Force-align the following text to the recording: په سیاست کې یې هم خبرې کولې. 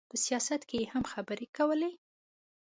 په 0.09 0.15
سیاست 0.25 0.61
کې 0.69 0.77
یې 0.81 0.87
هم 0.93 1.03
خبرې 1.11 1.47
کولې. 1.57 1.91